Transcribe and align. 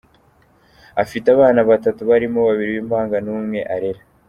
Afite 1.03 1.27
abana 1.35 1.59
batatu 1.69 2.01
barimo 2.09 2.39
babiri 2.47 2.71
b’impanga 2.75 3.17
n’umwe 3.25 3.59
arera. 3.75 4.01